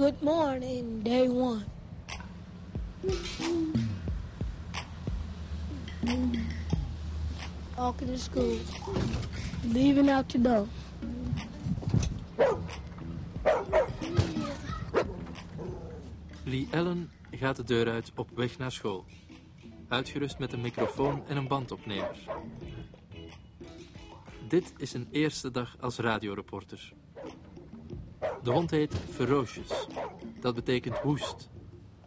[0.00, 1.64] Good morning, day one.
[7.76, 8.58] Walking to school.
[9.62, 10.66] Leaving out the door.
[16.44, 19.04] Lee Allen gaat de deur uit op weg naar school.
[19.88, 22.18] Uitgerust met een microfoon en een bandopnemer.
[24.48, 26.92] Dit is een eerste dag als radioreporter.
[28.42, 29.86] De hond heet Ferocious.
[30.40, 31.48] Dat betekent woest.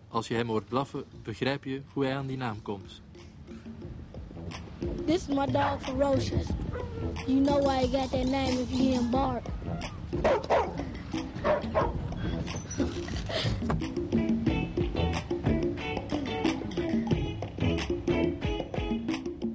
[0.08, 3.02] Als je hem hoort blaffen, begrijp je hoe hij aan die naam komt.
[5.06, 6.48] This is my dog Ferocious.
[7.28, 9.44] You know why he got that name if you hear bark.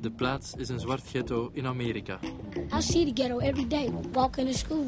[0.01, 2.19] De plaats is een zwart ghetto in Amerika.
[2.77, 4.87] I see the ghetto every day walking to school.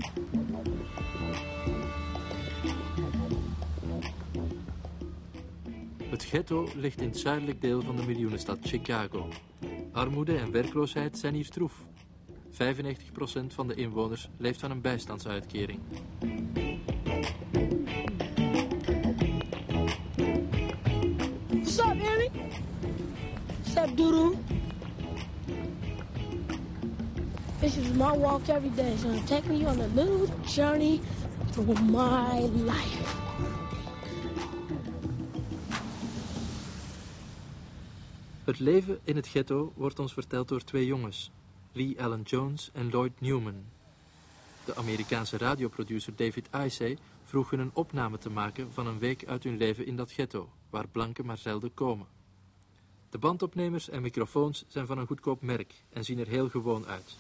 [6.30, 9.28] Ghetto ligt in het zuidelijk deel van de miljoenenstad Chicago.
[9.92, 11.72] Armoede en werkloosheid zijn hier troef.
[12.50, 12.56] 95%
[13.46, 15.78] van de inwoners leeft van een bijstandsuitkering.
[21.48, 22.30] What's up, Annie?
[23.94, 24.34] Doodoo?
[27.60, 31.00] This is my walk every day, so I'm taking you on a little journey
[31.50, 32.99] through my life.
[38.50, 41.30] Het leven in het ghetto wordt ons verteld door twee jongens,
[41.72, 43.64] Lee Allen Jones en Lloyd Newman.
[44.64, 49.44] De Amerikaanse radioproducer David Icey vroeg hun een opname te maken van een week uit
[49.44, 52.06] hun leven in dat ghetto, waar blanken maar zelden komen.
[53.10, 57.16] De bandopnemers en microfoons zijn van een goedkoop merk en zien er heel gewoon uit.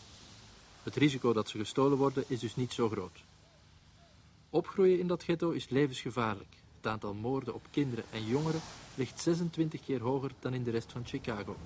[0.82, 3.24] Het risico dat ze gestolen worden is dus niet zo groot.
[4.48, 6.59] Opgroeien in dat ghetto is levensgevaarlijk.
[6.80, 8.60] Het aantal moorden op kinderen en jongeren
[8.94, 11.56] ligt 26 keer hoger dan in de rest van Chicago.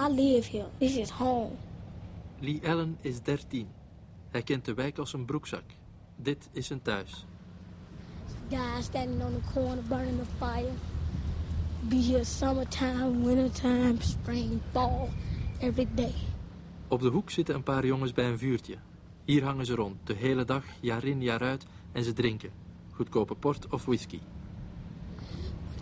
[0.00, 0.68] I live here.
[0.78, 1.50] This is home.
[2.38, 3.68] Lee Allen is 13.
[4.30, 5.62] Hij kent de wijk als een broekzak.
[6.16, 7.26] Dit is zijn thuis.
[8.48, 10.72] Guys standing on the corner burning the fire.
[11.80, 15.08] Be here summertime, wintertime, spring, fall,
[15.58, 16.14] every day.
[16.88, 18.76] Op de hoek zitten een paar jongens bij een vuurtje.
[19.24, 22.65] Hier hangen ze rond, de hele dag, jaar in, jaar uit, en ze drinken.
[22.96, 24.20] Goedkope port of whisky.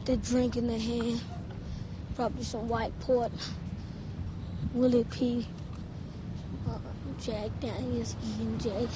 [0.04, 1.20] The drink in the hand.
[2.14, 3.32] Probably some white port.
[4.72, 5.46] Willie P.
[6.66, 6.78] Uh,
[7.20, 8.88] Jack Daniels, E&J.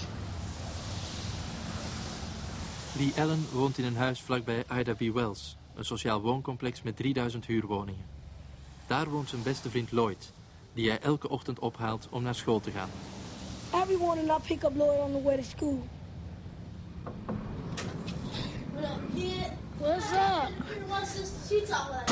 [2.98, 5.00] Lee Allen woont in een huis vlakbij Ida B.
[5.00, 8.04] Wells, een sociaal wooncomplex met 3000 huurwoningen.
[8.86, 10.32] Daar woont zijn beste vriend Lloyd,
[10.72, 12.88] die hij elke ochtend ophaalt om naar school te gaan.
[13.72, 15.82] Every morning I pick up Lloyd on the way to school.
[19.18, 19.52] What up, kid?
[19.78, 20.50] What's up?
[20.70, 22.10] Your one sister, she talk like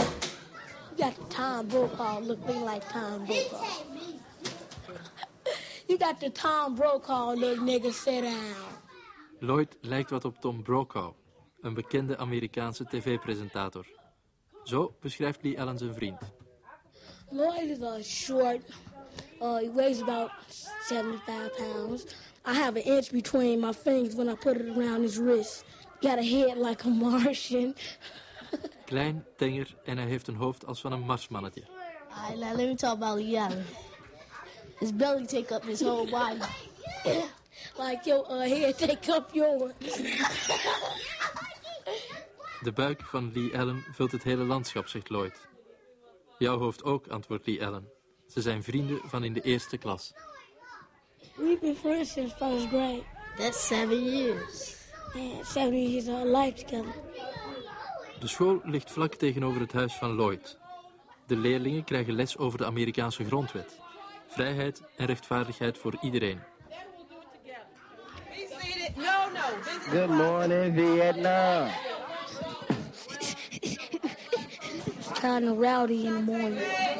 [0.90, 3.64] You got the Tom Brokaw looking like Tom Brokaw.
[5.88, 8.54] You got the Tom Brokaw look, nigga, sit down.
[9.40, 11.12] Lloyd lijkt wat op Tom Brokaw,
[11.60, 13.86] een bekende Amerikaanse tv-presentator.
[14.64, 16.20] Zo beschrijft Lee Allen zijn vriend.
[17.30, 18.60] Lloyd is uh, short.
[19.40, 20.30] Uh, he weighs about
[20.88, 22.04] 75 pounds.
[22.44, 25.64] I have an inch between my fingers when I put it around his wrist.
[26.00, 27.74] Got a head like a Martian.
[28.84, 31.62] Klein, tenger en hij heeft een hoofd als van een marsmannetje.
[32.10, 33.66] Alright, now let me talk about Lee Allen.
[34.78, 36.38] His belly take up his whole body.
[37.78, 39.72] like your uh, head take up yours.
[42.62, 45.48] De buik van Lee Allen vult het hele landschap, zegt Lloyd.
[46.38, 47.88] Jouw hoofd ook, antwoordt Lee Allen.
[48.26, 50.12] Ze zijn vrienden van in de eerste klas.
[51.36, 53.02] We've been friends since first grade.
[53.36, 54.85] That's seven years.
[55.16, 56.94] Man, 70 years of our life together.
[58.20, 60.58] De school ligt vlak tegenover het huis van Lloyd.
[61.26, 63.78] De leerlingen krijgen les over de Amerikaanse grondwet.
[64.26, 66.40] Vrijheid en rechtvaardigheid voor iedereen.
[68.30, 68.48] Is
[69.90, 71.68] Good morning, Vietnam.
[75.20, 76.95] Kind of rowdy in the morning.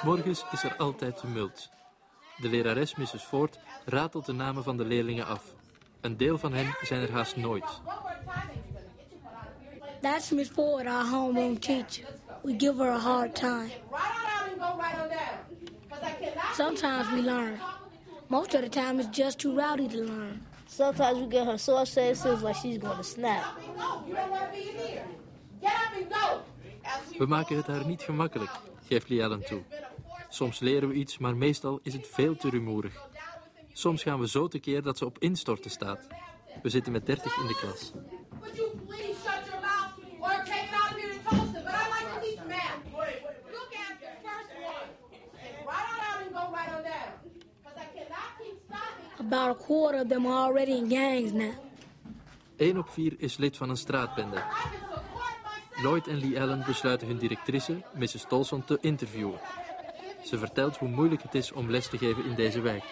[0.00, 1.70] S'morgens is er altijd tumult.
[2.36, 3.22] De lerares Mrs.
[3.22, 5.54] Ford ratelt de namen van de leerlingen af.
[6.00, 7.80] Een deel van hen zijn er haast nooit.
[10.00, 12.04] That's Miss Ford, our homeroom teacher.
[12.42, 13.70] We give her a hard time.
[16.54, 17.60] Sometimes we learn.
[18.26, 20.46] Most of the time, it's just too rowdy to learn.
[20.66, 23.44] Sometimes we get her so upset it seems like she's going to snap.
[27.18, 28.50] We maken het haar niet gemakkelijk,
[28.88, 29.62] geeft Lee Allen toe.
[30.30, 33.08] Soms leren we iets, maar meestal is het veel te rumoerig.
[33.72, 36.06] Soms gaan we zo tekeer dat ze op instorten staat.
[36.62, 37.92] We zitten met 30 in de klas.
[49.18, 51.52] About a quarter of them are already in gangs now.
[52.56, 54.42] 1 op 4 is lid van een straatbende.
[55.82, 58.24] Lloyd en Lee Allen besluiten hun directrice, Mrs.
[58.28, 59.40] Tolson, te interviewen.
[60.24, 62.84] Ze vertelt hoe moeilijk het is om les te geven in deze wijk.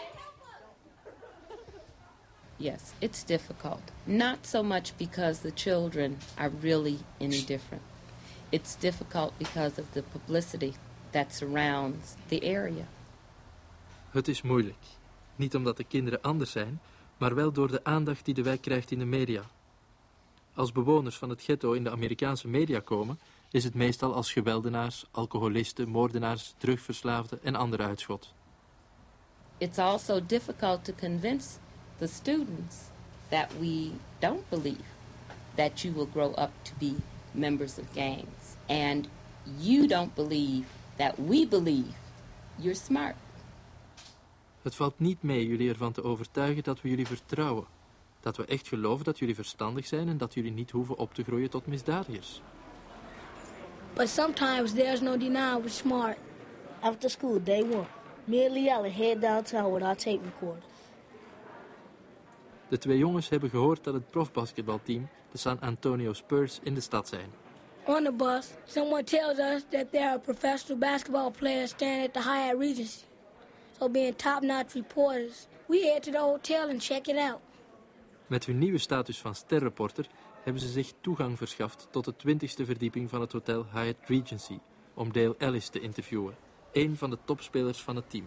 [2.57, 3.81] Yes, it's difficult.
[4.05, 7.83] Not so much because the children are really any different.
[8.49, 10.73] It's difficult because of the publicity
[11.11, 12.89] that surrounds the area.
[14.11, 14.85] Het is moeilijk.
[15.37, 16.81] Niet omdat de kinderen anders zijn,
[17.17, 19.43] maar wel door de aandacht die de wijk krijgt in de media.
[20.55, 23.19] Als bewoners van het ghetto in de Amerikaanse media komen,
[23.51, 28.33] is het meestal als geweldenaars, alcoholisten, moordenaars, drugverslaafden en andere uitschot.
[29.59, 31.49] It's also difficult to convince
[31.99, 32.77] the students
[33.29, 34.97] that we don't believe
[35.55, 36.95] that you will grow up to be
[37.31, 38.57] members of gangs.
[38.67, 39.09] And
[39.59, 40.67] you don't believe
[40.97, 41.93] that we believe
[42.57, 43.15] you're smart.
[44.63, 47.67] Het valt niet mee jullie ervan te overtuigen dat we jullie vertrouwen.
[48.21, 51.23] Dat we echt geloven dat jullie verstandig zijn en dat jullie niet hoeven op te
[51.23, 52.41] groeien tot misdadigers.
[53.99, 56.19] But sometimes there's no denying we're smart.
[56.83, 57.87] After school, day one,
[58.25, 60.63] me and Lee Allen head downtown with our tape recorder.
[62.69, 67.09] De twee jongens hebben gehoord dat het profbasketbalteam, de San Antonio Spurs, in de stad
[67.09, 67.31] zijn.
[67.85, 72.21] On the bus, someone tells us that there are professional basketball players staying at the
[72.21, 73.05] Hyatt Regency.
[73.79, 77.41] So being top-notch reporters, we head to the hotel and check it out.
[78.27, 80.07] Met hun nieuwe status van sterreporter
[80.49, 84.59] hebben ze zich toegang verschaft tot de 20ste verdieping van het hotel Hyatt Regency
[84.95, 86.35] om Dale Ellis te interviewen,
[86.73, 88.25] een van de topspelers van het team.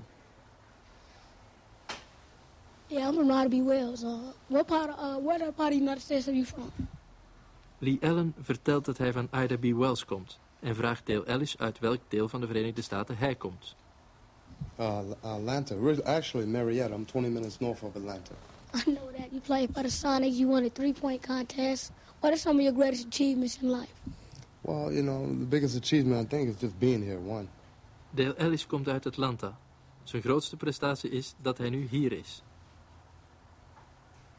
[2.87, 4.03] Yeah, I'm from Nottingham Wells.
[4.03, 4.09] Uh,
[4.47, 6.71] what part of, uh, where part of the United States are you from?
[7.77, 9.63] Lee Allen vertelt dat hij van Ida B.
[9.63, 13.75] Wells komt en vraagt Dale Ellis uit welk deel van de Verenigde Staten hij komt.
[14.79, 15.75] Uh, Atlanta.
[15.75, 16.95] Ri- Actually, Marietta.
[16.95, 18.33] I'm 20 minutes north of Atlanta.
[18.75, 19.27] I know that.
[19.31, 20.37] You played for the Sonics.
[20.37, 21.91] You won a three-point contest.
[22.21, 23.93] What are some of your greatest achievements in life?
[24.61, 27.19] Well, you know, the biggest achievement I think is just being here.
[27.19, 27.47] One.
[28.11, 29.57] Dale Ellis komt uit Atlanta.
[30.03, 32.43] Zijn grootste prestatie is dat hij nu hier is.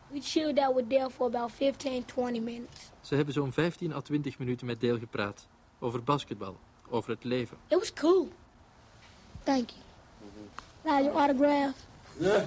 [0.09, 2.91] We chilled out with Dale for about 15, 20 minutes.
[3.01, 5.47] Ze hebben zo'n 15 à 20 minuten met Dale gepraat.
[5.79, 6.59] Over basketbal,
[6.89, 7.57] over het leven.
[7.69, 8.29] It was cool.
[9.43, 9.81] Thank you.
[10.85, 11.75] Now your autograph.
[12.19, 12.45] Yeah.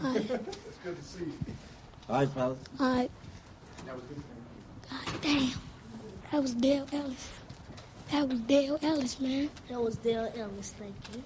[0.00, 0.30] Right.
[0.30, 2.18] It's good to see you.
[2.18, 2.58] Right, fellas.
[2.78, 3.10] Right.
[4.90, 5.52] God damn.
[6.30, 7.28] That was Dale Ellis.
[8.10, 9.50] That was Dale Ellis, man.
[9.68, 11.22] That was Dale Ellis, thank you.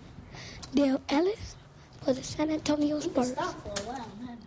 [0.75, 1.57] Dale Ellis
[2.03, 3.33] for the San Antonio Spurs.
[3.33, 4.39] Stop for a while, man.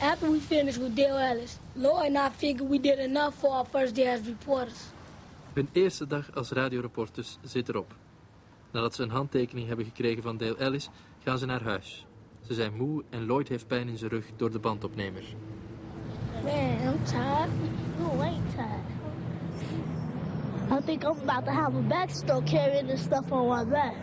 [0.00, 3.64] After we finished with Dale Ellis, Lloyd and I figured we did enough for our
[3.64, 4.90] first day as reporters.
[5.54, 7.94] Hun eerste dag als radioreporters zit erop.
[8.72, 10.88] Nadat ze een handtekening hebben gekregen van Dale Ellis,
[11.24, 12.06] gaan ze naar huis.
[12.40, 15.22] Ze zijn moe en Lloyd heeft pijn in zijn rug door de bandopnemer.
[16.42, 17.50] Man, I'm tired.
[17.98, 18.92] No, I ain't tired.
[20.70, 23.94] I think I'm about to have a backstroke carrying this stuff on my back.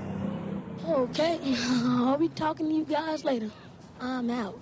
[0.87, 1.39] Okay,
[2.05, 3.49] I'll be talking to you guys later.
[3.99, 4.59] I'm out.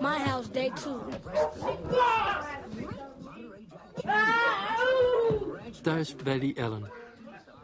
[0.00, 1.00] My house, day two.
[5.82, 6.90] Thuis bij Lee Allen.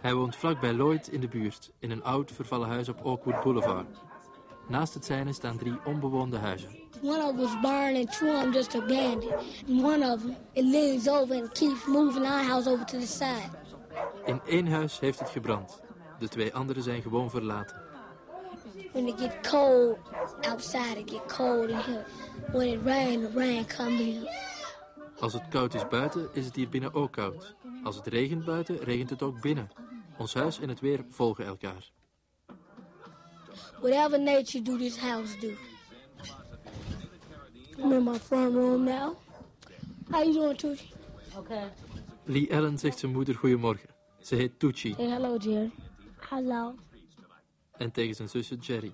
[0.01, 3.43] Hij woont vlak bij Lloyd in de buurt, in een oud vervallen huis op Oakwood
[3.43, 3.87] Boulevard.
[4.69, 6.69] Naast het zijne staan drie onbewoonde huizen.
[7.03, 9.33] One of them was burned and two of them just abandoned.
[9.69, 13.07] And one of them, it leans over and keeps moving our house over to the
[13.07, 13.51] side.
[14.25, 15.81] In één huis heeft het gebrand.
[16.19, 17.77] De twee andere zijn gewoon verlaten.
[18.93, 19.99] When it get cold
[20.43, 22.05] outside, it get cold in here.
[22.53, 24.29] When it rain, the rain comes in.
[25.21, 27.55] Als het koud is buiten, is het hier binnen ook koud.
[27.85, 29.71] Als het regent buiten, regent het ook binnen.
[30.19, 31.91] Ons huis en het weer volgen elkaar.
[33.81, 35.51] Whatever nature do, this house do.
[37.79, 39.17] I'm in my front room now.
[40.11, 40.93] How you doing, Tucci?
[41.37, 41.73] Okay.
[42.25, 43.89] Lee Allen zegt zijn moeder goedemorgen.
[44.21, 45.71] Ze heet Tucci Say hello, Jerry.
[46.29, 46.75] Hello.
[47.81, 48.93] En tegen zijn zusje Jerry.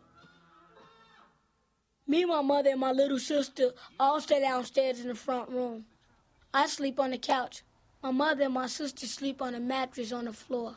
[2.05, 5.87] Me, my mother, and my little sister all stay downstairs in the front room.
[6.55, 7.63] I sleep on the couch.
[8.03, 10.77] My mother and my sister sleep on a mattress on the floor.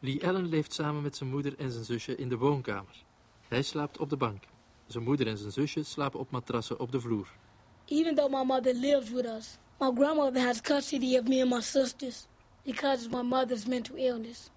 [0.00, 3.04] Lee Allen leeft samen met zijn moeder en zijn zusje in de woonkamer.
[3.48, 4.42] Hij slaapt op de bank.
[4.86, 7.28] Zijn moeder en zijn zusje slapen op matrassen op de vloer.
[7.84, 11.60] Even though my mother lives with us, my grandmother has custody of me and my
[11.60, 12.26] sisters
[12.62, 14.50] because of my mother's mental illness.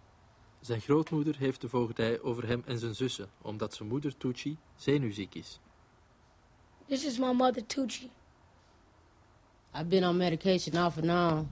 [0.59, 5.35] Zijn grootmoeder heeft de voogdij over hem en zijn zussen, omdat zijn moeder Tucci zenuwziek
[5.35, 5.59] is.
[6.87, 8.11] This is my mother, Tucci.
[9.75, 11.51] I've been on medication off and on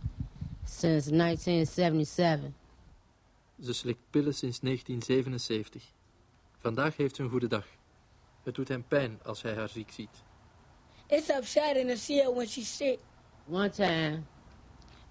[0.65, 2.51] since 1977.
[3.61, 5.83] Ze slikt pillen sinds 1977.
[6.57, 7.65] Vandaag heeft ze een goede dag.
[8.43, 10.23] Het doet hem pijn als hij haar ziek ziet.
[11.07, 12.99] It's upsetting to see her when she's sick.
[13.49, 14.25] One time,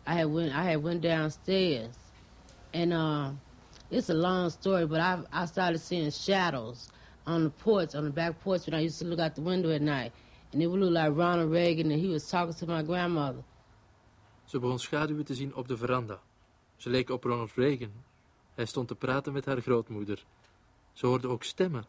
[0.07, 1.97] I had went I had went downstairs,
[2.73, 3.29] and uh,
[3.91, 6.89] it's a long story, but I I started seeing shadows
[7.25, 9.71] on the porch, on the back porch, when I used to look out the window
[9.71, 10.13] at night,
[10.53, 13.43] and it would look like Ronald Reagan, and he was talking to my grandmother.
[14.45, 16.21] Ze begon schaduwen te zien op de veranda.
[16.77, 17.93] Ze leek op Ronald Reagan.
[18.55, 20.25] Hij stond te praten met haar grootmoeder.
[20.93, 21.85] Ze hoorde ook stemmen.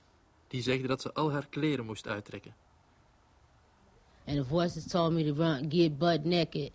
[0.48, 2.56] Die zegden dat ze al haar kleren moest uittrekken.
[4.26, 6.72] And the voices told me to run, get butt naked.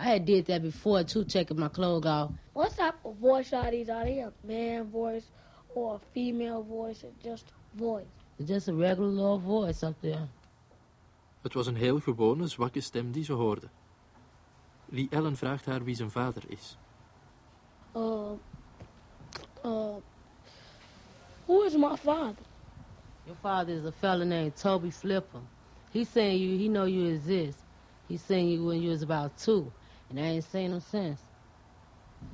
[0.00, 2.30] I had did that before too, taking my clothes off.
[2.54, 3.90] What type of voice are these?
[3.90, 5.26] Are they a man voice
[5.74, 8.06] or a female voice or just a voice?
[8.38, 10.28] It's just a regular little voice up there.
[11.42, 13.68] Het was een heel gewone, zwakke stem die ze hoorde.
[14.86, 16.76] Lee Ellen vraagt haar wie zijn vader is.
[17.96, 18.30] Uh,
[19.64, 19.96] uh,
[21.46, 22.44] who is my father?
[23.24, 25.40] Your father is a fella named Toby Flipper.
[25.92, 27.58] He seen you, he know you exist.
[28.08, 29.72] He seen you when you was about two,
[30.10, 31.20] and I ain't seen him since.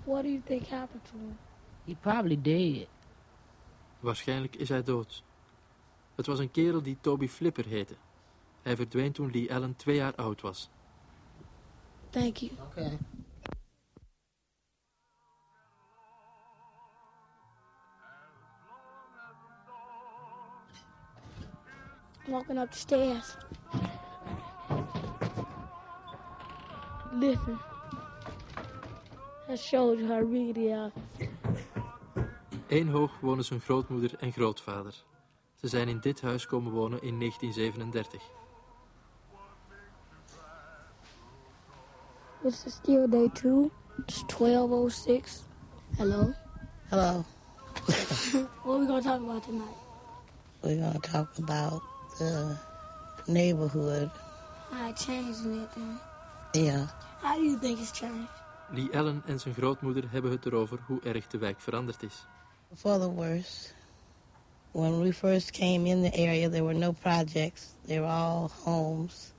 [0.05, 1.39] What do you think happened to him?
[1.87, 2.89] He probably dead.
[4.01, 5.23] Waarschijnlijk is hij dood.
[6.15, 7.95] Het was een kerel die Toby Flipper heette.
[8.63, 10.69] Hij verdween toen Lee Allen twee jaar oud was.
[12.11, 12.53] Thank you.
[12.71, 12.99] Okay.
[22.29, 23.37] Walking up the stairs.
[27.19, 27.59] Listen.
[29.49, 30.93] Real they are.
[32.69, 35.05] Eén hoog wonen zijn grootmoeder en grootvader.
[35.55, 38.23] Ze zijn in dit huis komen wonen in 1937.
[42.43, 43.71] This is still day two.
[44.07, 45.43] It's 1206.
[45.97, 46.33] Hello.
[46.89, 47.25] Hello.
[48.65, 49.77] What are we going to talk about tonight?
[50.63, 51.83] We're going to talk about
[52.19, 52.57] the
[53.27, 54.11] neighborhood.
[54.73, 55.99] It changed and everything.
[56.55, 56.87] Yeah.
[57.23, 58.29] How do you think it's changed?
[58.71, 62.27] Lee Allen en zijn grootmoeder hebben het erover hoe erg de wijk veranderd is.
[62.75, 63.75] For the worse.
[64.73, 67.75] When we first came in the area, there were no projects.
[67.87, 69.33] They were all homes.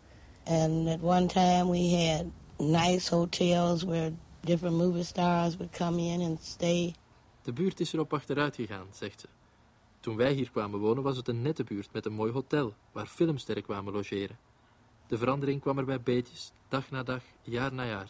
[0.46, 2.26] And at one time, we had
[2.58, 6.94] nice hotels where different movie stars would come in and stay.
[7.42, 9.28] De buurt is erop achteruit gegaan, zegt ze.
[10.00, 13.08] Toen wij hier kwamen wonen was het een nette buurt met een mooi hotel waar
[13.08, 14.38] filmsterren kwamen logeren.
[15.08, 18.10] De verandering kwam er bij beetjes, dag na dag, jaar na jaar.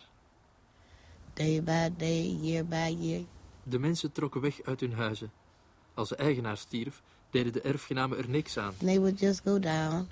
[1.34, 3.24] Day by day, year by year.
[3.64, 5.32] De mensen trokken weg uit hun huizen.
[5.94, 8.68] Als de eigenaar stierf, deden de erfgenamen er niks aan.
[8.68, 10.10] And they would just go down.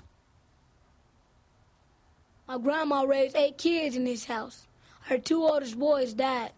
[2.46, 4.58] My grandma raised eight kids in this house.
[5.00, 6.52] Her two oldest boys died.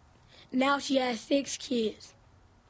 [0.51, 2.15] Now she has six kids.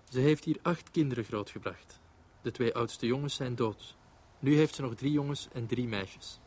[0.09, 2.01] Ze heeft hier acht kinderen grootgebracht.
[2.43, 3.97] De twee oudste jongens zijn dood.
[4.39, 6.41] Nu heeft ze nog drie jongens en drie meisjes.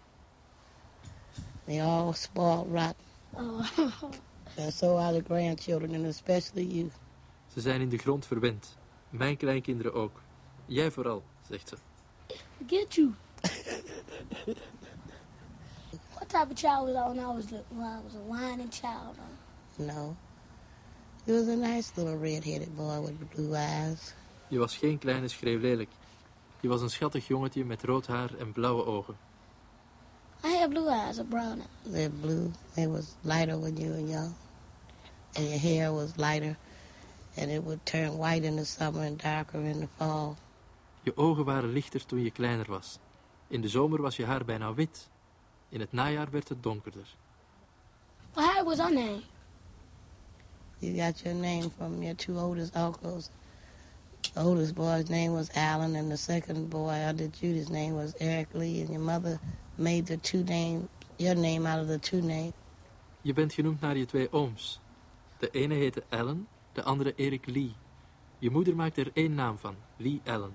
[1.71, 2.95] They all spoiled rotten.
[3.33, 4.11] Oh.
[4.57, 6.91] And so are the grandchildren, and especially you.
[7.53, 8.77] Ze zijn in de grond verwend.
[9.09, 10.21] Mijn kleinkinderen ook.
[10.65, 11.75] Jij vooral, zegt ze.
[12.67, 13.13] Get you.
[16.13, 19.17] what type of child was I when I was when I was a whining child?
[19.75, 20.15] No.
[21.25, 24.13] He was a nice little red-headed boy with blue eyes.
[24.47, 25.89] Je was geen kleine schreeuwlelijk.
[26.59, 29.29] Je was een schattig jongetje met rood haar en blauwe ogen.
[30.43, 31.67] I had blue eyes or brown eyes.
[31.85, 32.51] They're blue.
[32.75, 34.35] It was lighter when you were young.
[35.35, 36.57] And your hair was lighter.
[37.37, 40.37] And it would turn white in the summer and darker in the fall.
[41.03, 42.99] Je ogen waren lichter toen je kleiner was.
[43.47, 45.09] In de zomer was je haar bijna wit.
[45.69, 47.15] In het najaar werd het donkerder.
[48.33, 49.21] Well, how was our name?
[50.79, 53.29] You got your name from your two oldest uncles.
[54.33, 58.47] The oldest boy's name was Alan, and the second boy under Judy's name was Eric
[58.53, 59.39] Lee, and your mother
[59.77, 62.53] made the two name, your name out of the two names.
[63.23, 64.79] Je bent genoemd naar je twee ooms.
[65.39, 67.73] De ene heette Allen, de andere Eric Lee.
[68.39, 70.51] Je moeder maakte er één naam van, Lee Allen.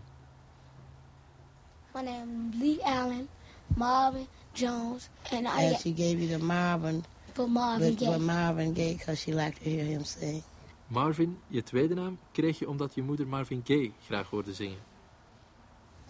[1.94, 3.28] My name is Lee Allen,
[3.66, 8.08] Marvin Jones, and I And she gave you the Marvin For Marvin with, Gaye.
[8.08, 10.42] with Marvin Gaye because she liked to hear him sing.
[10.86, 14.78] Marvin, je tweede naam, kreeg je omdat je moeder Marvin Gaye graag hoorde zingen.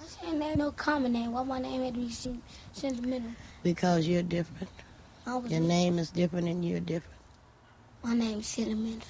[0.07, 1.31] Saying there's no common name.
[1.33, 2.43] Why my name had to be sen-
[2.73, 3.31] sentimental?
[3.63, 4.71] Because you're different.
[5.27, 7.21] I Your name is different and you're different.
[8.03, 9.09] my name is sentimental.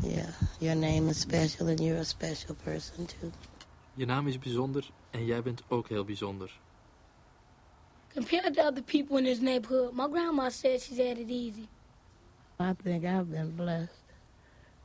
[0.00, 3.30] Yeah, your name is special and you're a special person too.
[3.94, 6.60] Je naam is bijzonder en jij bent ook heel bijzonder.
[8.14, 11.68] Compared to other people in this neighborhood, my grandma said she's had it easy.
[12.60, 14.01] I think I've been blessed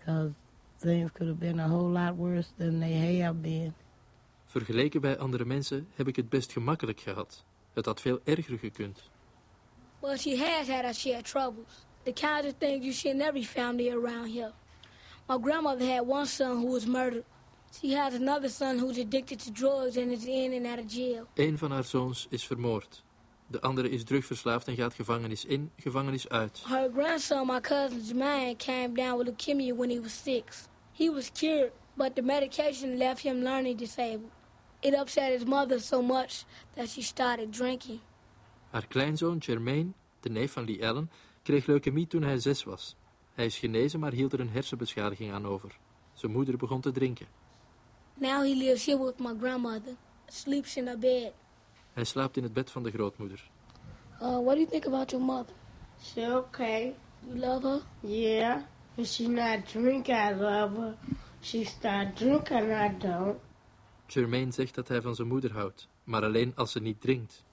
[0.08, 0.32] because
[0.80, 3.74] things could have been a whole lot worse than they have been.
[4.46, 7.44] Vergeleken bij andere mensen heb ik het best gemakkelijk gehad.
[7.74, 9.10] Het had veel erger gekund.
[10.00, 11.86] Well, she has had her share of troubles.
[12.04, 14.52] The kinds of things you see in every family around here.
[15.28, 17.24] My grandmother had one son who was murdered.
[17.82, 21.28] She has another son who's addicted to drugs and is in and out of jail.
[21.34, 23.04] Eén van haar zoons is vermoord.
[23.50, 26.64] De andere is drugverslaafd en gaat gevangenis in, gevangenis uit.
[26.66, 30.68] Her grandson, my cousin Jermaine, came down with leukemia when he was six.
[30.92, 34.32] He was cured, but the medication left him learning disabled.
[34.80, 38.00] It upset his mother so much that she started drinking.
[38.70, 41.12] Haar kleinzoon Jermaine, de neef van Lee Allen,
[41.44, 42.96] kreeg leukemie toen hij zes was.
[43.34, 45.78] Hij is genezen, maar hield er een hersenbeschadiging aan over.
[46.14, 47.28] Zijn moeder begon te drinken.
[48.14, 51.34] Now he lives here with my grandmother, sleeps in her bed.
[51.98, 53.50] Hij slaapt in het bed van de grootmoeder.
[54.22, 55.54] Uh, what do you think about your mother?
[56.04, 56.94] She okay.
[57.28, 57.82] You love her?
[58.00, 58.62] Yeah.
[58.96, 60.96] If she not drink, I love her.
[61.42, 63.38] She start drinking, I don't.
[64.08, 67.44] Jermaine zegt dat hij van zijn moeder houdt, maar alleen als ze niet drinkt.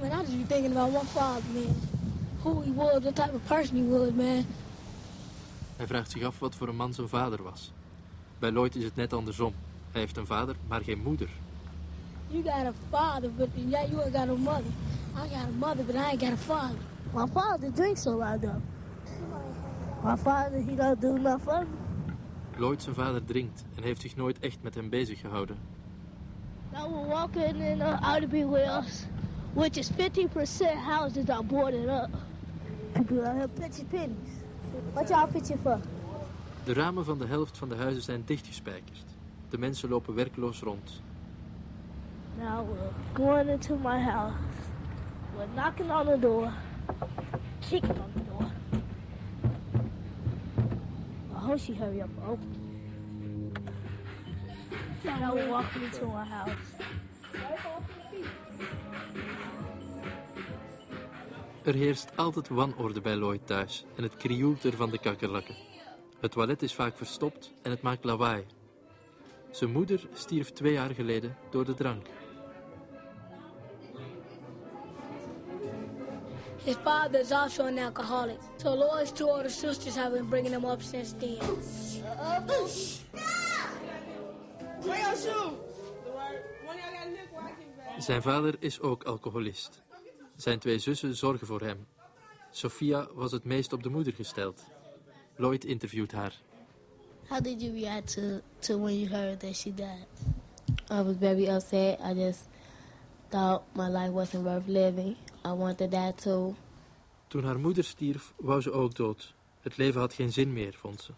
[0.00, 1.76] Man, I just be thinking about my father, man.
[2.42, 4.44] Who he was, what type of person he was, man.
[5.82, 7.72] Hij vraagt zich af wat voor een man zijn vader was.
[8.38, 9.54] Bij Lloyd is het net andersom.
[9.90, 11.28] Hij heeft een vader, maar geen moeder.
[12.28, 14.70] You got a father, but yeah, you ain't got no mother.
[15.16, 16.76] I got a mother, but I ain't got a father.
[17.14, 18.62] My father drinks a lot though.
[20.02, 21.66] My father, he don't do nothing.
[22.56, 25.56] Lloyd zijn vader drinkt en heeft zich nooit echt met hem bezig gehouden.
[26.72, 29.06] Now we're walking in uh, Outerby Wells,
[29.52, 29.94] which is 50%
[30.86, 32.10] houses are boarded up.
[32.92, 34.41] People out here pitching pennies.
[34.92, 35.80] What y'all pitching for?
[36.64, 39.04] De ramen van de helft van de huizen zijn dichtgespijkerd.
[39.48, 41.00] De mensen lopen werkloos rond.
[42.38, 44.34] Now we're going into my house.
[45.36, 46.52] We're knocking on the door,
[47.60, 48.50] kicking on the door.
[51.30, 52.60] I hope she hurry up open.
[55.04, 56.71] Now we're walking into our house.
[61.62, 65.56] Er heerst altijd wanorde bij Lloyd thuis en het krioelt er van de kakkerlakken.
[66.20, 68.46] Het toilet is vaak verstopt en het maakt lawaai.
[69.50, 72.06] Zijn moeder stierf twee jaar geleden door de drank.
[76.64, 78.38] His father is also an alcoholic.
[78.56, 81.38] So Lloyd's two older sisters have been bringing him up since then.
[87.98, 89.82] Zijn vader is ook alcoholist.
[90.42, 91.86] Zijn twee zussen zorgen voor hem.
[92.50, 94.64] Sophia was het meest op de moeder gesteld.
[95.36, 96.40] Lloyd interviewt haar.
[97.28, 100.06] How did you react to, to when you heard that she died?
[100.90, 102.00] I was very upset.
[102.00, 102.48] I just
[103.28, 105.16] thought my life wasn't worth living.
[105.46, 106.54] I wanted that too.
[107.28, 109.34] Toen haar moeder stierf, wou ze ook dood.
[109.60, 111.12] Het leven had geen zin meer, vond ze.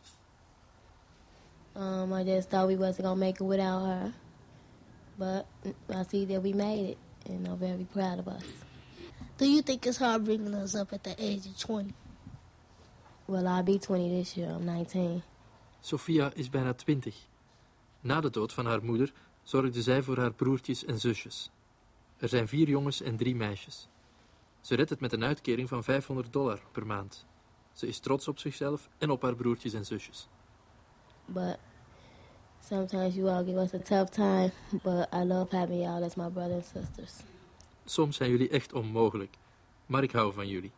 [1.77, 4.13] Um, I just thought we wasn't gonna make it without her.
[5.17, 5.45] But
[5.89, 6.97] I see that we made it,
[7.29, 8.45] and I'm very proud of us.
[9.37, 11.93] Do you think it's hard bringing us up at the age of 20?
[13.27, 14.51] Well, I'll be 20 this year.
[14.51, 15.23] I'm 19.
[15.81, 17.17] Sophia is bijna twintig.
[18.01, 21.51] Na de dood van haar moeder zorgde zij voor haar broertjes en zusjes.
[22.17, 23.89] Er zijn vier jongens en drie meisjes.
[24.61, 27.27] Ze redt het met een uitkering van 500 dollar per maand.
[27.73, 30.29] Ze is trots op zichzelf en op haar broertjes en zusjes.
[31.25, 31.59] But
[32.69, 34.53] sometimes you all give us a tough time.
[34.71, 37.34] But I love having y'all as my brothers and sisters.
[37.85, 39.37] Soms zijn jullie echt onmogelijk,
[39.87, 40.73] maar ik hou van jullie.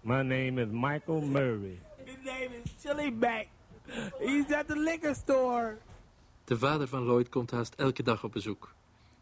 [0.00, 1.78] My name is Michael Murray.
[2.04, 3.46] His name is Chili Back.
[4.18, 5.78] He's at the liquor store.
[6.44, 8.74] De vader van Lloyd komt haast elke dag op bezoek.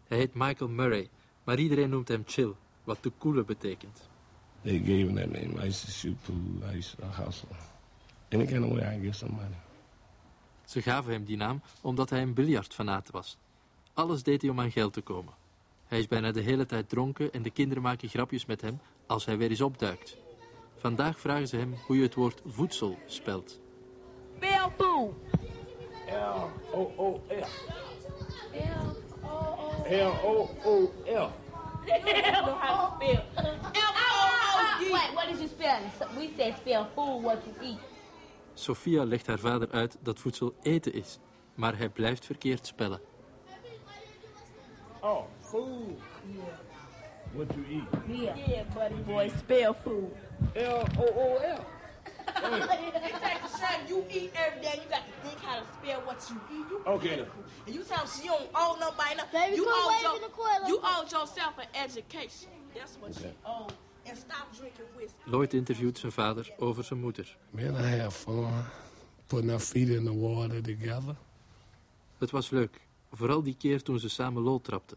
[0.06, 1.10] Hij heet Michael Murray,
[1.44, 2.54] maar iedereen noemt hem Chill,
[2.84, 4.08] wat te koele betekent.
[4.62, 5.64] They gave him that name.
[5.64, 6.70] I used to shoot pool.
[6.72, 7.48] I used to hustle.
[8.28, 9.58] Any kind of way I get some money.
[10.64, 13.38] Ze gaven hem die naam omdat hij een biljartfanaat was.
[13.94, 15.34] Alles deed hij om aan geld te komen.
[15.90, 19.24] Hij is bijna de hele tijd dronken en de kinderen maken grapjes met hem als
[19.24, 20.16] hij weer eens opduikt.
[20.76, 23.60] Vandaag vragen ze hem hoe je het woord voedsel spelt.
[26.70, 27.48] L-O-O-S.
[29.88, 31.30] L-O-O-F.
[34.90, 35.78] Wait, what did you spell?
[36.14, 37.78] We said spell food, what you eat.
[38.54, 41.18] Sophia legt haar vader uit dat voedsel eten is,
[41.54, 43.09] maar hij blijft verkeerd spellen.
[45.02, 45.96] Oh, food.
[46.34, 46.42] Yeah.
[47.32, 47.84] What you eat?
[48.08, 48.36] Yeah.
[48.46, 50.10] Yeah, buddy boy, spell food.
[50.56, 51.64] L-O-O-F.
[53.60, 54.80] Son, you eat every day.
[54.82, 56.66] You got to think how to spell what you eat.
[56.70, 57.08] You Okay.
[57.08, 57.42] beautiful.
[57.66, 59.40] And you tell she don't owe nobody nothing.
[59.40, 62.48] Baby, you owe waving your, You owe yourself an education.
[62.74, 63.68] That's what you owe.
[64.06, 65.16] And stop drinking whiskey.
[65.30, 67.36] Lloyd interviewt zijn vader over zijn moeder.
[67.50, 68.64] Man, I have fun
[69.26, 71.14] putting our feet in the water together.
[72.18, 74.96] Het was leuk, vooral die keer toen ze samen lol trapten.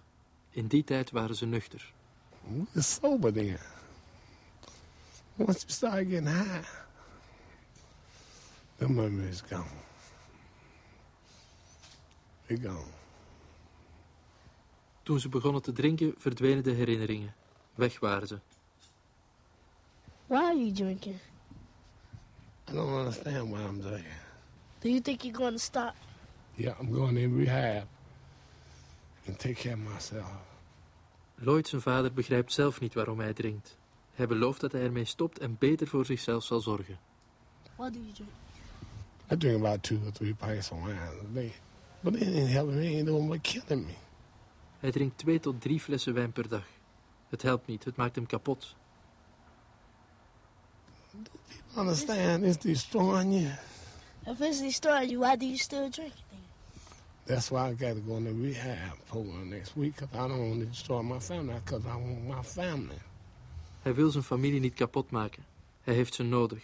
[0.49, 1.93] In die tijd waren ze nuchter.
[2.47, 3.57] We're sober then.
[5.37, 6.67] Once you start getting high,
[8.77, 9.65] the memory is gone.
[12.45, 12.91] It's gone.
[15.03, 17.33] Toen ze begonnen te drinken, verdwenen de herinneringen.
[17.75, 18.39] Weg waren ze.
[20.27, 21.19] Why are you drinking?
[22.69, 24.21] I don't understand why I'm there.
[24.79, 25.93] Do you think you're going to stop?
[26.55, 27.92] Yeah, I'm going in rehab
[29.27, 30.51] and take care of myself.
[31.35, 33.77] Lloyd, zijn vader, begrijpt zelf niet waarom hij drinkt.
[34.13, 36.99] Hij belooft dat hij ermee stopt en beter voor zichzelf zal zorgen.
[37.75, 38.29] What do you drink?
[39.31, 41.53] I drink about two or three pints of wine a day.
[41.99, 43.93] But it ain't helping me, it ain't killing me.
[44.79, 46.65] Hij drinkt twee tot drie flessen wijn per dag.
[47.29, 48.75] Het helpt niet, het maakt hem kapot.
[51.77, 53.51] Understand, it's destroying you.
[54.25, 56.22] If it's destroying you, why do you still drink it?
[57.25, 60.49] That's why I got to go in the rehab program next week because I don't
[60.49, 63.01] want to destroy my family because I want my family.
[63.81, 65.45] Hij wil zijn familie niet kapot maken.
[65.81, 66.63] Hij heeft ze nodig.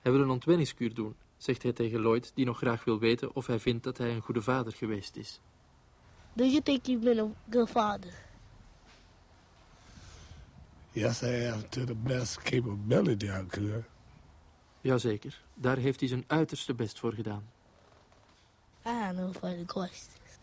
[0.00, 3.46] Hij wil een ontwenningskuur doen, zegt hij tegen Lloyd, die nog graag wil weten of
[3.46, 5.40] hij vindt dat hij een goede vader geweest is.
[6.32, 8.12] Do you think you've been a good father?
[10.92, 13.84] Yes, I have to the best capability I could.
[14.80, 17.44] Jazeker, daar heeft hij zijn uiterste best voor gedaan.
[18.86, 20.38] Further questions.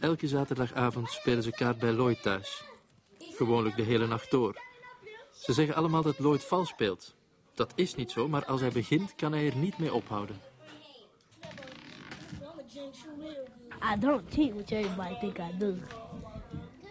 [0.00, 2.64] Elke zaterdagavond spelen ze kaart bij Lloyd thuis.
[3.18, 4.60] Gewoonlijk de hele nacht door.
[5.32, 7.14] Ze zeggen allemaal dat Lloyd vals speelt.
[7.54, 10.40] Dat is niet zo, maar als hij begint kan hij er niet mee ophouden.
[13.94, 15.74] I don't cheat, which everybody think I do.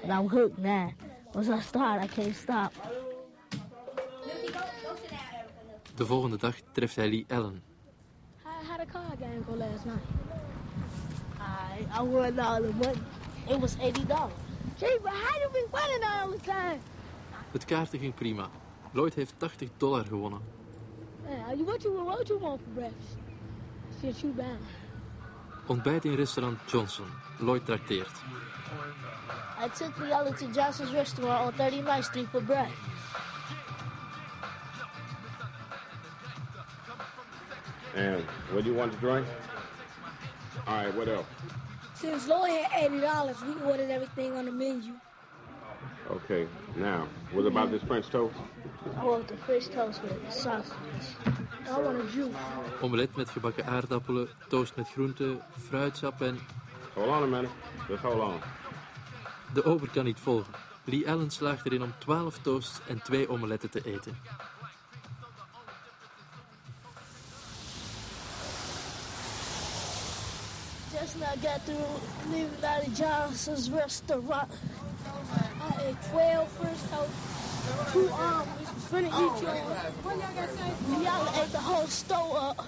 [0.02, 0.92] But I'm hooked now.
[1.34, 2.72] Once I start, I can't stop.
[5.96, 7.64] De volgende dag treft hij Lee Allen.
[8.44, 10.04] How, how the card game go last night?
[11.40, 13.02] I, I won all the money.
[13.48, 14.32] It was $80.
[14.78, 16.80] Gee, but how you be winning all the time?
[17.52, 18.50] Het kaarten ging prima.
[18.92, 20.42] Lloyd heeft 80 dollar gewonnen.
[21.24, 23.18] Man, what you what you want for breakfast?
[24.02, 24.58] Since you down.
[25.68, 27.06] Ontbijt in restaurant Johnson.
[27.40, 28.22] Lloyd trakteert.
[29.66, 32.80] I took Leola to Johnson's restaurant on 39th Street for breakfast.
[37.96, 39.26] And what do you want to drink?
[40.68, 41.26] All right, what else?
[41.94, 44.94] Since Lloyd had eighty dollars, we ordered everything on the menu.
[46.12, 48.36] Okay, now, what about this French toast?
[48.98, 50.76] I want the fish toast with sausage.
[51.70, 52.36] I want a juice.
[52.82, 56.40] Omelet met gebakken aardappelen, toast met groenten, fruitsap en...
[56.94, 57.52] Hold on a minute.
[57.88, 58.40] Just hold on.
[59.54, 60.54] De ober kan niet volgen.
[60.84, 64.18] Lee Allen slaagt erin om 12 toasts en twee omeletten te eten.
[70.96, 74.50] Just now got through leaving out of Johnson's restaurant.
[75.62, 78.72] I ate twelve French toast, two omelets.
[78.90, 81.04] Finna eat y'all?
[81.04, 82.68] Y'all ate the whole store up.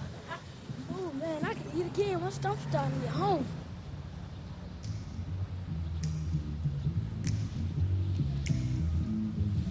[0.92, 3.46] Oh man, I can eat again once I'm starting to get home.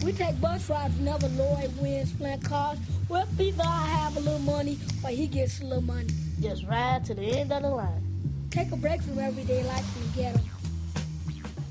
[0.03, 2.81] We take bus rides whenever Lloyd wins playing cards.
[3.07, 6.09] Well, either I have a little money or he gets a little money.
[6.41, 8.06] Just ride to the end of the line.
[8.49, 10.49] Take a break from everyday life and get him.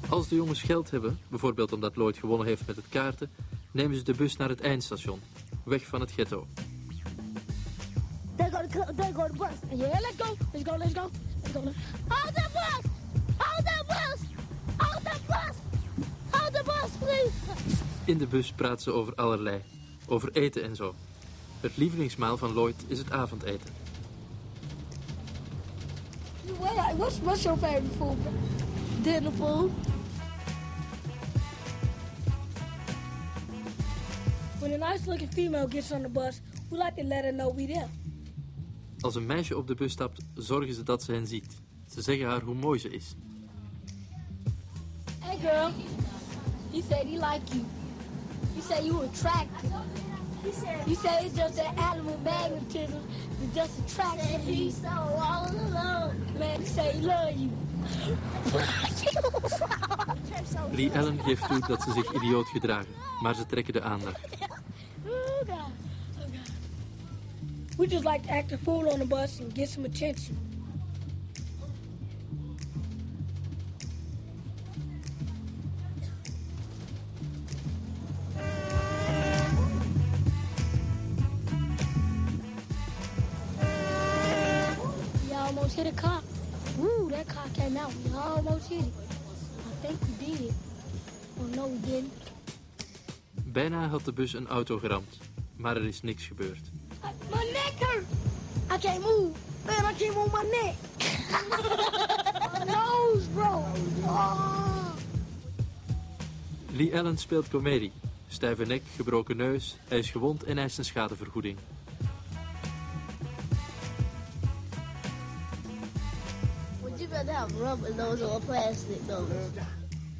[0.08, 3.30] Als de jongens geld hebben, bijvoorbeeld omdat Lloyd gewonnen heeft met het kaarten,
[3.70, 5.20] nemen ze de bus naar het eindstation,
[5.64, 6.46] weg van het ghetto.
[8.36, 9.78] They go to they go to bus.
[9.78, 10.36] Yeah, let's go.
[10.52, 10.76] Let's go.
[10.76, 11.10] Let's go.
[11.42, 11.72] Let's go.
[12.08, 12.90] Hold the bus!
[13.38, 14.20] Hold the bus!
[14.76, 15.56] Hold the bus!
[16.30, 17.82] Hold the bus, please!
[18.04, 19.62] In de bus praten ze over allerlei,
[20.06, 20.94] over eten en zo.
[21.60, 23.85] Het lievelingsmaal van Lloyd is het avondeten.
[26.58, 28.16] What, what's, what's your favorite food?
[29.02, 29.70] Dinner food.
[34.60, 37.50] When a nice looking female gets on the bus, we like to let her know
[37.50, 37.88] we there.
[39.00, 41.62] Als een meisje op de bus stapt, zorgen ze dat ze hen ziet.
[41.86, 43.14] Ze zeggen haar hoe mooi ze is.
[45.20, 45.70] Hey girl,
[46.72, 47.64] he said he like you.
[48.54, 50.15] He said you attractive.
[50.46, 53.02] He said it's just that animal magnetism
[53.40, 54.40] that just attracts him.
[54.42, 56.14] He's so all alone.
[56.38, 57.50] Man, he said he love you.
[60.72, 64.20] Lee Allen geeft toe dat ze zich idioot gedragen, maar ze trekken de aandacht.
[65.06, 65.12] Oh
[65.46, 65.70] God.
[66.18, 66.50] Oh God.
[67.76, 70.55] We just like to act a fool on the bus and get some attention.
[93.56, 95.18] Bijna had de bus een auto geramd,
[95.56, 96.70] maar er is niks gebeurd.
[97.30, 98.04] My neck hurt.
[98.72, 99.30] I can't move.
[99.66, 100.74] Man, I can't move my neck.
[102.52, 103.64] my nose, bro.
[104.02, 104.92] Oh.
[106.70, 107.92] Lee Allen speelt komedie.
[108.28, 111.58] Stijve nek, gebroken neus, hij is gewond en eist een schadevergoeding.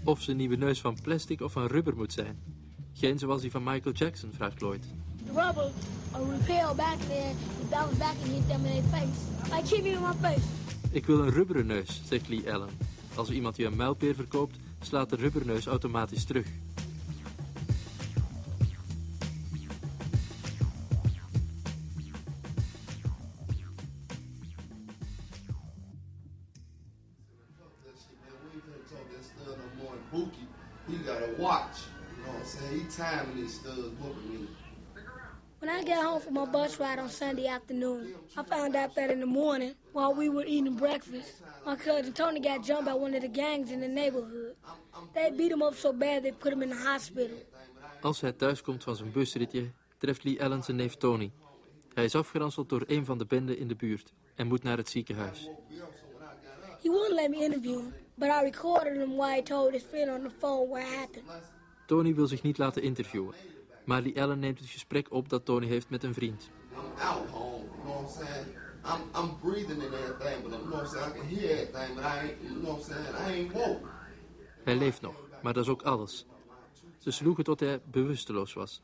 [0.05, 2.56] Of zijn nieuwe neus van plastic of van rubber moet zijn.
[2.99, 4.85] Geen zoals die van Michael Jackson, vraagt Lloyd.
[5.27, 5.71] The rubber
[6.15, 9.55] uh, repel back it bounce back and hit them in their face.
[9.55, 10.47] Like hit me in my face.
[10.91, 12.69] Ik wil een rubberen neus, zegt Lee Allen.
[13.15, 16.47] Als iemand je een muilpeer verkoopt, slaat de rubberneus automatisch terug.
[30.87, 31.96] He got a watch.
[32.27, 32.81] You know what I'm saying?
[32.81, 34.49] He timing these studs whooping me.
[35.61, 39.11] When I got home from my bus ride on Sunday afternoon, I found out that
[39.11, 43.15] in the morning, while we were eating breakfast, my cousin Tony got jumped by one
[43.15, 44.55] of the gangs in the neighborhood.
[45.15, 47.37] They beat him up so bad they put him in the hospital.
[48.01, 51.33] Als hij thuiskomt van zijn busritje, treft Lee Allen zijn neef Tony.
[51.95, 54.89] Hij is afgeranseld door een van de benden in de buurt en moet naar het
[54.89, 55.49] ziekenhuis.
[56.83, 60.11] He wouldn't let me interview him, but I recorded him while he told his friend
[60.11, 61.55] on the phone what happened.
[61.87, 63.35] Tony wil zich niet laten interviewen,
[63.85, 66.51] maar Lee Allen neemt het gesprek op dat Tony heeft met een vriend.
[66.73, 67.65] I'm out home.
[67.65, 68.47] You know what I'm saying?
[68.85, 71.15] I'm I'm breathing everything, but you know what I'm saying?
[71.15, 72.43] I can hear everything, but I ain't.
[72.43, 73.29] You know what I'm saying?
[73.29, 73.87] I ain't woke.
[74.65, 76.27] Hij leeft nog, maar dat is ook alles.
[76.99, 78.83] Ze sloegen tot hij bewusteloos was.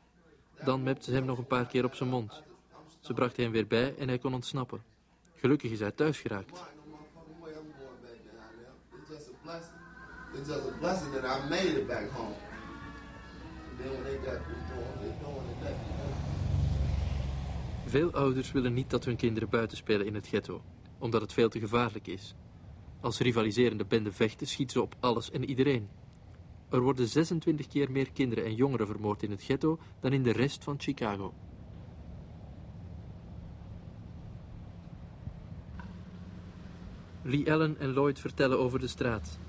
[0.63, 2.43] Dan mepte ze hem nog een paar keer op zijn mond.
[2.99, 4.83] Ze bracht hem weer bij en hij kon ontsnappen.
[5.35, 6.61] Gelukkig is hij thuis geraakt.
[10.35, 12.33] It's just a blessing that I made it back home.
[17.85, 20.61] Veel ouders willen niet dat hun kinderen buiten spelen in het ghetto,
[20.97, 22.35] omdat het veel te gevaarlijk is.
[23.01, 25.89] Als rivaliserende benden vechten, schieten ze op alles en iedereen.
[26.69, 30.31] Er worden 26 keer meer kinderen en jongeren vermoord in het ghetto dan in de
[30.31, 31.33] rest van Chicago.
[37.21, 39.39] Lee Allen en Lloyd vertellen over de straat.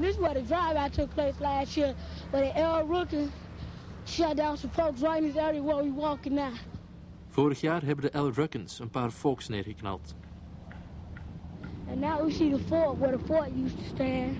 [0.00, 1.94] This is where the drive-out took place last year,
[2.30, 2.84] where the L.
[2.84, 3.30] Rookin
[4.06, 6.52] shut down some folks right in this area where we walking now.
[7.28, 8.30] Vorig jaar hebben de L.
[8.32, 10.14] Ruckens een paar folks neergeknald.
[11.88, 14.36] And now we see the fort where the fort used to stand.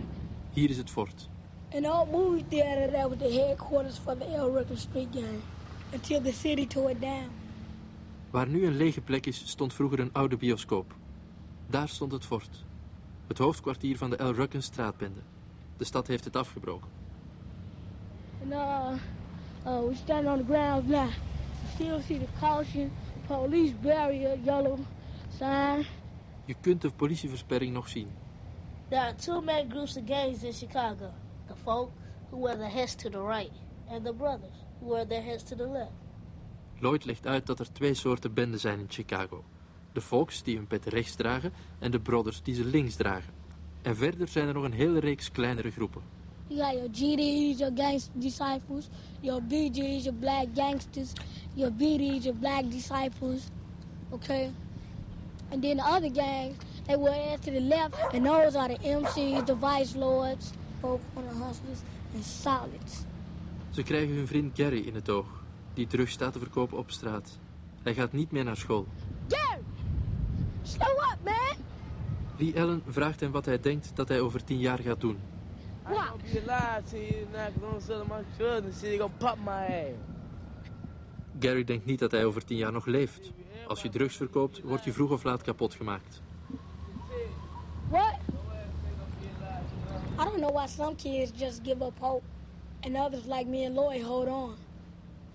[0.53, 1.29] Hier is het fort.
[1.75, 4.51] An old movie theater that was the headquarters for the L.
[4.51, 5.43] Rookin Street Gang
[5.93, 7.31] until the city tore it down.
[8.31, 10.95] Waar nu een lege plek is, stond vroeger een oude bioscoop.
[11.67, 12.65] Daar stond het fort.
[13.27, 15.21] Het hoofdkwartier van de El Rucken straatbende.
[15.77, 16.91] De stad heeft het afgebroken.
[18.43, 18.93] And uh,
[19.67, 21.09] uh, we stand on the ground now.
[21.09, 21.13] You
[21.75, 22.93] still see the caution,
[23.27, 24.79] police barrier, yellow
[25.39, 25.87] sign.
[26.45, 28.09] Je kunt de politieversperring nog zien.
[28.89, 31.11] There are two main groups of gangs in Chicago.
[31.47, 31.91] The folk
[32.31, 33.53] who wear their heads to the right,
[33.89, 35.93] and the brothers who wear their heads to the left.
[36.79, 39.45] Lloyd legt uit dat er twee soorten benden zijn in Chicago.
[39.93, 43.33] De folks die hun pet rechts dragen en de brothers die ze links dragen.
[43.85, 46.03] En verder zijn er nog een hele reeks kleinere groepen.
[46.49, 48.89] Got your GDs, your gang disciples,
[49.21, 51.13] your BGs, your black gangsters,
[51.55, 53.51] your BDs, your black disciples.
[54.11, 54.51] Okay?
[55.51, 59.47] And then the other gangs, they were to the left, and those are the MCs,
[59.47, 61.83] the vice lords, folk on the hustlers,
[62.15, 63.05] and solids.
[63.71, 65.27] Ze krijgen hun vriend Gary in het oog,
[65.75, 67.39] die drugs staat te verkopen op straat.
[67.83, 68.87] Hij gaat niet meer naar school.
[69.29, 69.61] Gary!
[70.63, 71.04] Slow!
[72.37, 75.19] Lee Allen vraagt hem wat hij denkt dat hij over tien jaar gaat doen.
[81.41, 83.33] Gary denkt niet dat hij over tien jaar nog leeft.
[83.67, 86.23] Als je drugs verkoopt, word je vroeg of laat kapot gemaakt.
[87.91, 88.19] What?
[90.21, 92.25] I don't know why some kids just give up hope
[92.81, 94.55] and others like me and Lloyd hold on.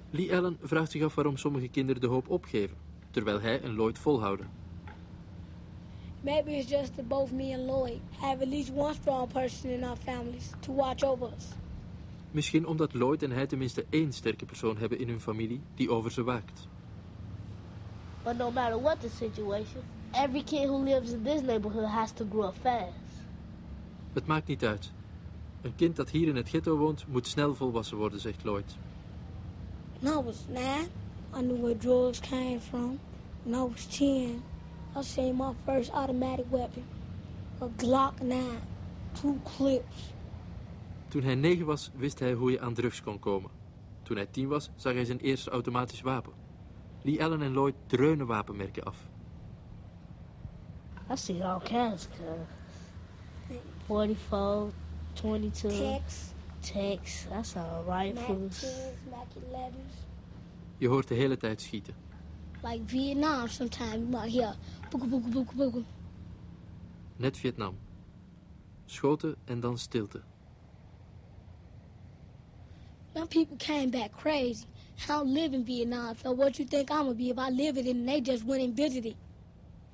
[0.10, 2.78] Lee Allen vraagt zich af waarom sommige kinderen de hoop opgeven,
[3.12, 4.59] terwijl hij en Lloyd volhouden.
[6.22, 9.84] Maybe it's just that both me and Lloyd have at least one strong person in
[9.84, 11.46] our families to watch over us.
[12.32, 16.12] Misschien omdat Lloyd en hij tenminste één sterke persoon hebben in hun familie die over
[16.12, 16.68] ze waakt.
[18.24, 22.26] But no matter what the situation, every kid who lives in this neighborhood has to
[22.30, 23.24] grow up fast.
[24.14, 24.92] Het maakt niet uit.
[25.62, 28.78] Een kind dat hier in het ghetto woont, moet snel volwassen worden, zegt Lloyd.
[30.00, 30.88] When I was nine,
[31.36, 33.00] I knew where drugs came from.
[33.44, 34.44] When I was ten,
[35.00, 36.84] I seen my first automatic weapon.
[37.62, 38.62] A Glock 9,
[39.14, 40.14] two clips.
[41.08, 43.52] Toen hij negen was, wist hij hoe je aan drugs kon komen.
[44.04, 46.34] Toen hij tien was, zag hij zijn eerste automatisch wapen.
[47.02, 48.98] Lee Allen en Lloyd dreunen wapenmerken af.
[51.12, 53.60] I see all kinds of guns.
[53.86, 54.74] 44,
[55.14, 55.80] 22.
[55.80, 57.26] Tex, Tex.
[57.26, 58.64] I saw Mac rifles.
[58.64, 60.08] 10s, Mac 11s.
[60.78, 62.09] Je hoort de hele tijd schieten.
[62.64, 64.54] Like Vietnam, sometimes might hear
[64.92, 65.84] booga booga booga booga.
[67.16, 67.76] Net Vietnam.
[68.86, 70.22] Schoten en dan stilte.
[73.14, 74.66] Some people came back crazy.
[75.04, 77.78] I don't live in Vietnam, so what you think I'm gonna be if I live
[77.78, 79.16] it and they just went and visited?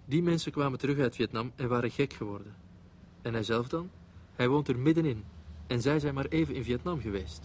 [0.05, 2.55] Die mensen kwamen terug uit Vietnam en waren gek geworden.
[3.21, 3.89] En hij zelf dan?
[4.35, 5.23] Hij woont er middenin.
[5.67, 7.41] En zij zijn maar even in Vietnam geweest.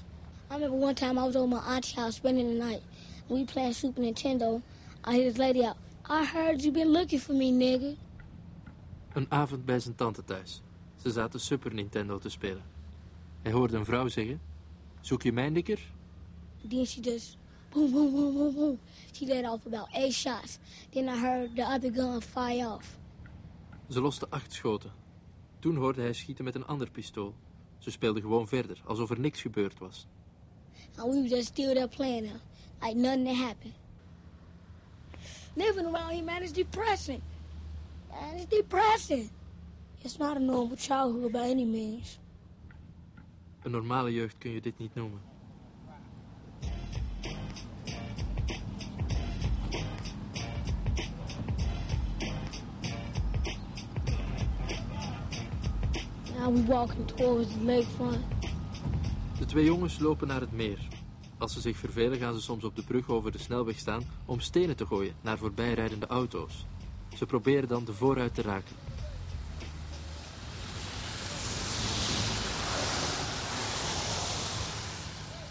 [0.51, 2.83] I remember one time I was over my auntie's house spending the night.
[3.27, 4.61] We playing Super Nintendo.
[5.07, 5.77] I hear this lady out.
[6.09, 7.95] I heard you been looking for me, nigga.
[9.13, 10.63] Een avond bij zijn tante thuis.
[10.97, 12.63] Ze zaten Super Nintendo te spelen.
[13.43, 14.41] Hij hoorde een vrouw zeggen...
[15.01, 15.81] Zoek je mijn dikker?
[16.69, 17.37] Then she just
[17.71, 18.79] boom, boom, boom, boom, boom.
[19.13, 20.59] She let off about eight shots.
[20.91, 22.99] Then I heard the other gun fire off.
[23.89, 24.93] Ze loste acht schoten.
[25.59, 27.35] Toen hoorde hij schieten met een ander pistool.
[27.79, 30.07] Ze speelden gewoon verder, alsof er niks gebeurd was.
[30.97, 32.31] And we were just still there playing.
[32.81, 33.75] Like nothing had happened.
[35.61, 37.21] Living around here, man, is depressing.
[38.11, 39.29] Man, it's depressing.
[40.03, 42.19] It's not a normal childhood by any means.
[43.63, 45.21] Een normale jeugd kun je dit niet noemen.
[56.39, 58.25] Now we walking towards the lakefront.
[59.39, 60.79] De twee jongens lopen naar het meer.
[61.41, 64.41] Als ze zich vervelen gaan ze soms op de brug over de snelweg staan om
[64.41, 66.67] stenen te gooien naar voorbijrijdende auto's.
[67.17, 68.77] Ze proberen dan de vooruit te raken.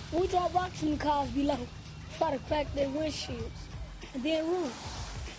[0.09, 1.59] We drop rocks in the cars below,
[2.17, 3.59] try to crack their windshields,
[4.13, 4.71] and then run.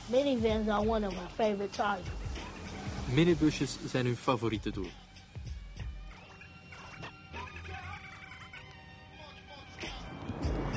[0.06, 2.08] Minivans are one of my favorite targets.
[3.14, 4.90] Minibusjes zijn hun favoriete doel.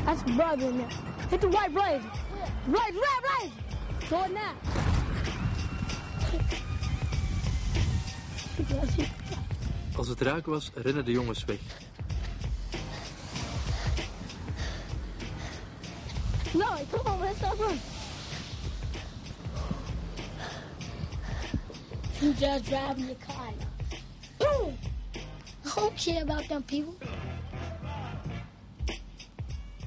[0.05, 0.89] That's brother in there.
[1.29, 2.11] Hit the white blazer.
[2.67, 3.51] Right, right, right.
[4.01, 4.53] Throw it now.
[9.95, 11.59] Als het raak was, rennen de jongens weg.
[16.53, 17.79] No, come on, let's stop running.
[22.19, 23.67] You just driving the car now.
[24.37, 24.77] Boom!
[25.65, 26.95] I don't care about them people.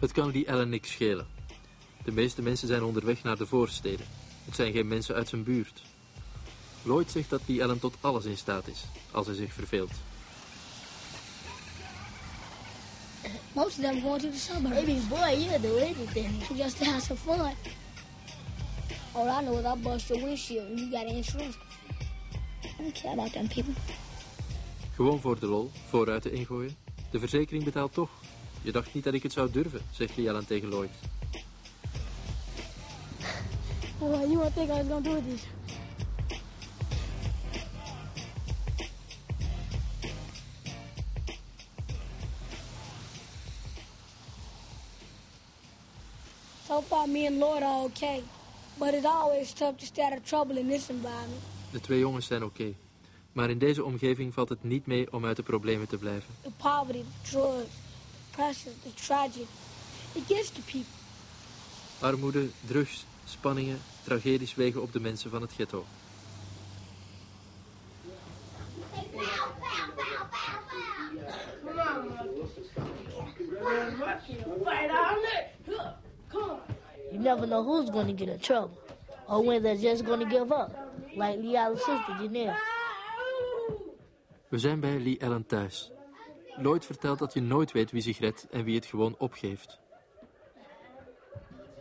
[0.01, 1.27] Het kan Lee Allen niks schelen.
[2.05, 4.07] De meeste mensen zijn onderweg naar de voorsteden.
[4.45, 5.83] Het zijn geen mensen uit zijn buurt.
[6.83, 9.93] Lloyd zegt dat Lee Allen tot alles in staat is, als hij zich verveelt.
[13.53, 15.09] Most of them going to the suburbs.
[15.09, 16.29] Boy, you'll do anything.
[16.55, 17.55] Just to have some fun.
[19.13, 21.59] All I know is I bust your windshield and you got insurance.
[22.63, 23.73] I don't care about them people.
[24.95, 26.77] Gewoon voor de lol, vooruiten ingooien.
[27.11, 28.11] De verzekering betaalt toch.
[28.67, 30.91] Je dacht niet dat ik het zou durven, zegt Lee Allen tegen Lloyd.
[33.99, 35.43] Well, you think I was gonna do this.
[46.67, 48.23] So far, me and Lord are okay.
[48.79, 51.43] But it's always tough to stay out of trouble in this environment.
[51.71, 52.75] De twee jongens zijn oké.
[53.33, 56.35] Maar in deze omgeving valt het niet mee om uit de problemen te blijven.
[56.43, 57.85] The poverty, drugs,
[58.37, 59.47] pressure, the tragedy.
[60.14, 60.95] It gets to people.
[62.01, 65.84] Armoede, drugs, spanningen, tragedies wegen op de mensen van het ghetto.
[77.11, 78.87] You never know who's going to get in trouble.
[79.28, 80.70] or when they're just going to give up,
[81.16, 82.57] like Lee Allen's sister, Janelle.
[84.49, 85.91] We zijn bij Lee Allen thuis.
[86.59, 89.81] Lloyd vertelt dat je nooit weet wie zich redt en wie het gewoon opgeeft.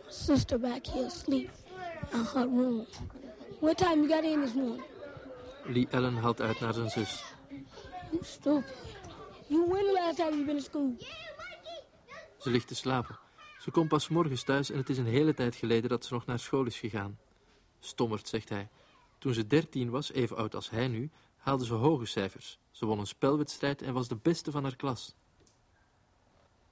[0.08, 1.50] Sister back here asleep
[2.12, 2.86] in her room.
[3.60, 4.84] What time you got in this morning?
[5.64, 7.24] Lee Allen haalt uit naar zijn zus.
[8.10, 8.74] You stupid.
[9.46, 10.96] You when the last time you been to school?
[12.38, 13.18] Ze ligt te slapen.
[13.58, 16.26] Ze komt pas morgens thuis en het is een hele tijd geleden dat ze nog
[16.26, 17.18] naar school is gegaan.
[17.80, 18.68] Stommerd, zegt hij.
[19.18, 21.10] Toen ze dertien was, even oud als hij nu,
[21.46, 22.58] haalde ze hoge cijfers.
[22.70, 25.14] Ze won een spelwedstrijd en was de beste van haar klas.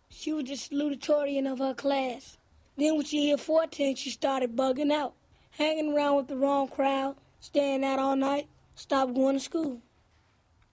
[0.09, 2.39] She was the salutatorian of her class.
[2.77, 5.13] Then when she hit 14, she started bugging out.
[5.51, 9.81] Hanging around with the wrong crowd, staying out all night, stopped going to school.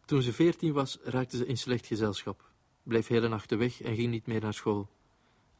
[0.05, 2.49] Toen ze veertien was, raakte ze in slecht gezelschap.
[2.83, 4.87] Bleef hele nachten weg en ging niet meer naar school.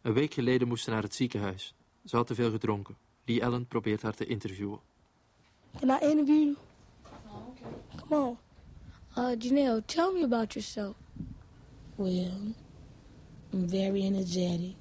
[0.02, 1.74] Een week geleden moest ze naar het ziekenhuis.
[2.06, 2.98] Ze had te veel gedronken.
[3.26, 4.80] Lee Allen probeert haar te interviewen.
[5.80, 6.56] Can I interview you?
[7.98, 8.38] Come on.
[9.16, 10.96] Uh, Janelle, tell me about yourself.
[11.98, 12.54] Well,
[13.54, 14.76] I'm very energetic.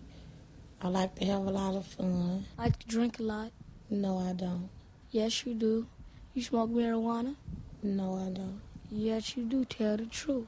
[0.83, 2.47] I like to have a lot of fun.
[2.57, 3.51] Like to drink a lot.
[3.91, 4.71] No, I don't.
[5.11, 5.87] Yes, you do.
[6.35, 7.35] You smoke marijuana?
[7.83, 8.61] No, I don't.
[8.91, 9.65] Yes, you do.
[9.65, 10.47] Tell the truth.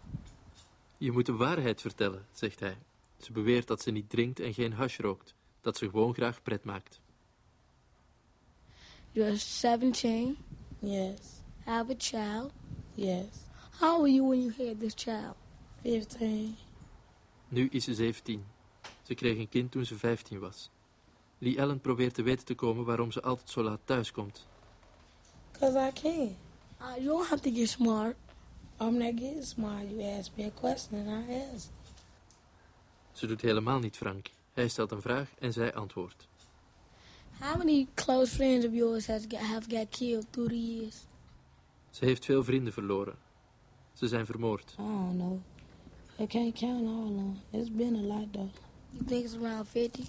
[0.98, 2.76] Je moet de waarheid vertellen, zegt hij.
[3.18, 5.34] Ze beweert dat ze niet drinkt en geen hash rookt.
[5.60, 7.00] Dat ze gewoon graag pret maakt.
[9.12, 10.36] You're 17.
[10.78, 11.41] Yes.
[11.64, 12.52] Have a child.
[12.94, 13.26] Yes.
[13.80, 15.36] How old were you when you had this child?
[15.82, 16.56] 15.
[17.48, 18.44] Nu is ze 17.
[19.02, 20.70] Ze kreeg een kind toen ze 15 was.
[21.38, 24.46] Lee Allen probeert te weten te komen waarom ze altijd zo laat thuis komt.
[25.52, 26.36] Because I can.
[26.80, 28.16] Uh, you don't have to get smart.
[28.80, 29.90] I'm not getting smart.
[29.90, 31.70] You ask me a question and I answer.
[33.12, 34.26] Ze doet helemaal niet frank.
[34.52, 36.28] Hij stelt een vraag en zij antwoordt.
[37.40, 41.06] How many close friends of yours has got, have got killed through the years?
[41.92, 43.14] Ze heeft veel vrienden verloren.
[43.92, 44.74] Ze zijn vermoord.
[44.78, 45.40] I don't know.
[46.20, 47.38] I can't count all of them.
[47.50, 48.50] It's been a lot though.
[48.90, 50.02] You think it's around 50?
[50.02, 50.06] I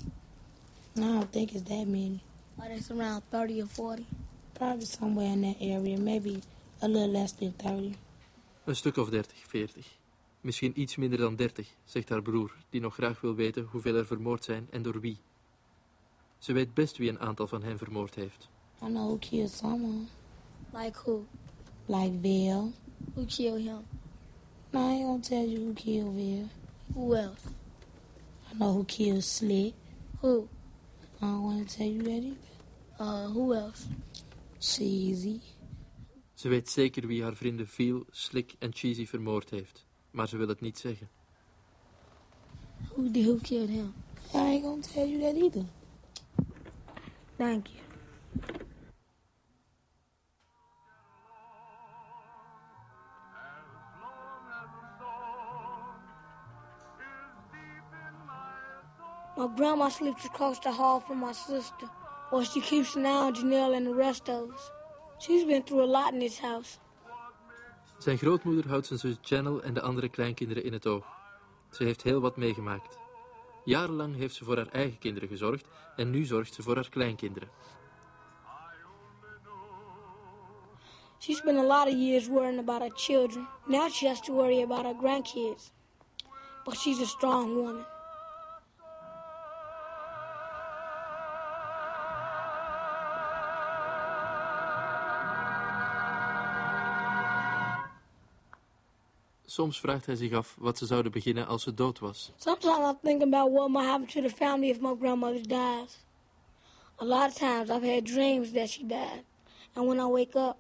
[0.94, 2.20] don't think it's that many.
[2.56, 4.06] Or it's around 30 or 40?
[4.54, 5.98] Probably somewhere in that area.
[5.98, 6.40] Maybe
[6.80, 7.96] a little less than 30.
[8.64, 9.98] Een stuk of 30, 40.
[10.42, 14.06] Misschien iets minder dan 30, zegt haar broer, die nog graag wil weten hoeveel er
[14.06, 15.18] vermoord zijn en door wie.
[16.38, 18.50] Ze weet best wie een aantal van hen vermoord heeft.
[18.82, 20.06] I know who killed someone.
[20.74, 21.26] Like who?
[21.88, 22.74] Like Bill.
[23.16, 23.84] Who killed him?
[24.72, 26.50] No, I ain't gonna tell you who killed Bill.
[26.94, 27.46] Who else?
[28.50, 29.74] I know who killed Slick.
[30.22, 30.48] Who?
[31.22, 32.36] I don't want to tell you that either.
[33.00, 33.88] Uh, who else?
[34.60, 35.42] Cheesy.
[36.34, 40.48] Ze weet zeker wie haar vrienden Phil, Slick en Cheesy vermoord heeft, maar ze wil
[40.48, 41.10] het niet zeggen.
[42.96, 43.94] Who did who killed him?
[44.34, 45.66] I ain't gonna tell you that either.
[47.38, 47.80] Thank you.
[59.44, 61.90] My grandma sleeps across the hall from my sister,
[62.32, 64.72] or she keeps an eye on Janelle and the rest of us.
[65.20, 66.78] She's been through a lot in this house.
[67.98, 71.06] Zijn grootmoeder houdt zijn zus Channel en de andere kleinkinderen in het oog.
[71.72, 72.98] Ze heeft heel wat meegemaakt.
[73.66, 77.50] Jarenlang heeft ze voor haar eigen kinderen gezorgd en nu zorgt ze voor haar kleinkinderen.
[81.20, 83.48] She spent a lot of years worrying about her children.
[83.66, 85.72] Now she has to worry about her grandkids.
[86.64, 87.93] But she's a strong woman.
[99.54, 102.32] Soms vraagt hij zich af wat ze zouden beginnen als ze dood was.
[102.38, 105.98] Sometimes I think about what might happen to the family if my grandmother dies.
[106.98, 109.24] A lot of times I've had dreams that she died.
[109.74, 110.58] And when I wake up,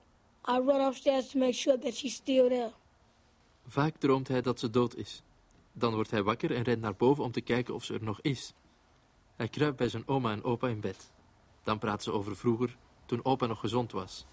[0.47, 2.71] I run upstairs to make sure that she's still there.
[3.67, 5.21] Vaak droomt hij dat ze dood is.
[5.71, 8.21] Dan wordt hij wakker en rent naar boven om te kijken of ze er nog
[8.21, 8.53] is.
[9.35, 11.11] Hij kruipt bij zijn oma en opa in bed.
[11.63, 14.25] Dan praat ze over vroeger, toen opa nog gezond was.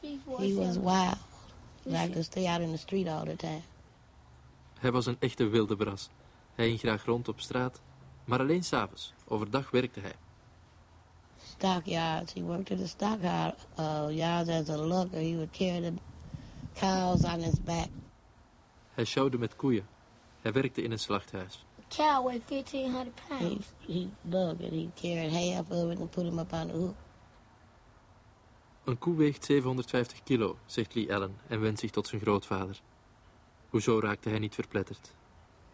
[0.00, 1.33] He was wild.
[1.84, 3.60] Like to stay out in the street all the time.
[4.78, 6.08] Hij was een echte wilde bras.
[6.54, 7.80] Hij ging graag rond op straat,
[8.24, 9.12] maar alleen s'avonds.
[9.28, 10.14] Overdag werkte hij.
[11.42, 12.32] Stockyards.
[12.32, 15.18] He worked at the stockyard uh, yards as a looker.
[15.20, 15.92] He would carry the
[16.74, 17.88] cows on his back.
[18.94, 19.86] Hij sjouwde met koeien.
[20.42, 21.64] Hij werkte in een slachthuis.
[21.80, 23.66] A cow weighed 1,500 He, pounds.
[23.86, 24.70] he lugged it.
[24.72, 26.94] He carried half of it and put him up on the hook.
[28.84, 32.80] Een koe weegt 750 kilo, zegt Lee Allen en wendt zich tot zijn grootvader.
[33.68, 35.12] Hoezo raakte hij niet verpletterd?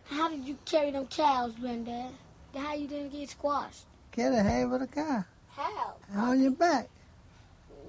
[0.03, 2.13] How did you carry them cows, Granddad?
[2.53, 3.87] How you didn't get squashed?
[4.11, 5.27] Carry half of the car.
[5.47, 6.29] How?
[6.29, 6.87] On your back.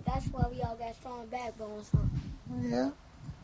[0.03, 2.69] That's why we all got strong backbones, huh?
[2.69, 2.91] Yeah.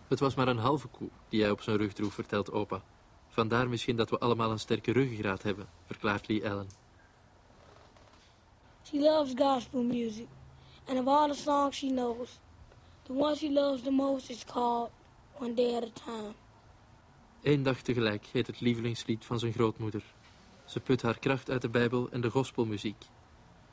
[0.07, 2.81] Het was maar een halve koe die hij op zijn rug droeg, vertelt opa.
[3.29, 6.69] Vandaar misschien dat we allemaal een sterke ruggengraat hebben, verklaart Lee Allen.
[8.83, 10.27] She loves gospel music.
[10.87, 12.39] And of all the songs she knows,
[13.03, 14.89] the one she loves the most is called
[15.37, 16.33] One Day at a Time.
[17.43, 20.03] Eén dag tegelijk heet het lievelingslied van zijn grootmoeder.
[20.65, 23.05] Ze put haar kracht uit de Bijbel en de gospelmuziek.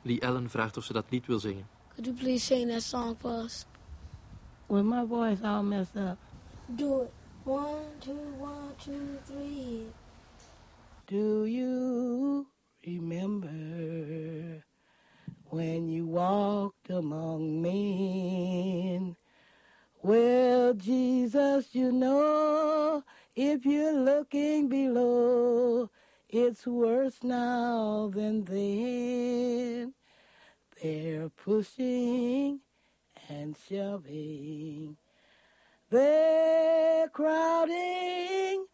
[0.01, 1.67] Lee Allen vraagt of ze dat lied wil zingen.
[1.93, 3.65] Could you please sing that song for us?
[4.67, 6.17] With my voice all messed up.
[6.65, 7.09] Do it.
[7.45, 9.85] One, two, one, two, three.
[11.05, 12.47] Do you
[12.81, 13.51] remember
[15.49, 19.15] when you walked among men?
[20.01, 23.03] Well, Jesus, you know,
[23.35, 25.89] if you're looking below,
[26.29, 29.93] it's worse now than then.
[30.81, 32.59] They're pushing
[33.29, 34.97] and shoving.
[35.89, 38.65] They're crowding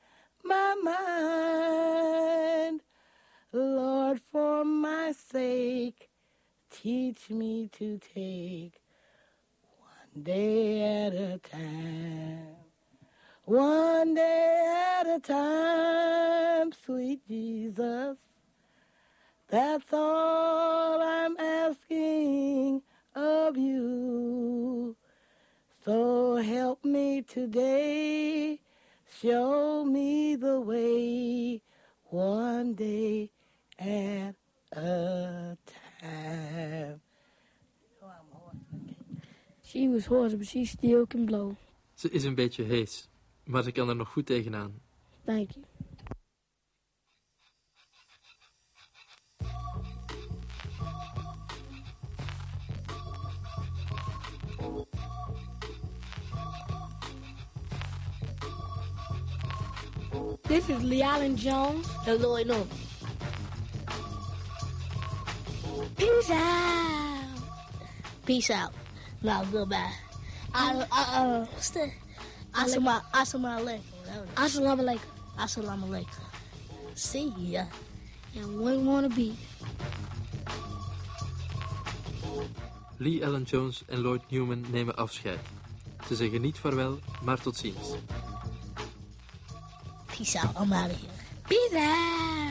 [0.43, 2.81] my mind.
[3.53, 6.10] Lord, for my sake,
[6.81, 8.81] teach me to take
[9.77, 12.55] one day at a time.
[13.45, 18.17] One day at a time, sweet Jesus.
[19.47, 22.81] That's all I'm asking
[23.13, 24.95] of you.
[25.85, 28.59] So help me today,
[29.21, 31.61] show me the way,
[32.05, 33.29] one day
[33.77, 34.33] at
[34.71, 35.57] a
[39.71, 41.55] She was hoarse, but she still can blow.
[41.93, 43.09] Ze is een beetje hees,
[43.43, 44.81] maar ze kan er nog goed tegenaan.
[45.25, 45.65] Thank you.
[60.41, 61.87] This is Lee Allen Jones.
[62.07, 62.67] And Lloyd.
[65.95, 67.39] Peace out.
[68.25, 68.80] Peace out.
[69.23, 69.93] Uh, that?
[72.53, 73.81] Assalamu alaikum.
[74.35, 75.11] Assalamu alaikum.
[75.37, 76.25] Assalamu alaikum.
[76.95, 77.65] See ya.
[78.35, 79.37] And one wanna be.
[82.99, 85.39] Lee Allen Jones en Lloyd Newman nemen afscheid.
[86.07, 87.95] Ze zeggen niet vaarwel, maar tot ziens.
[90.05, 90.55] Peace out.
[90.57, 91.11] I'm out of here.
[91.47, 92.50] Peace out.